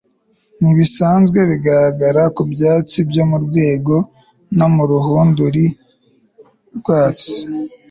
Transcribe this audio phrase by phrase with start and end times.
[0.61, 3.95] Ntibisanzwe bigaragara ku byatsi byo mu rwego
[4.57, 5.65] no mu rushundura
[6.77, 7.35] rwatsi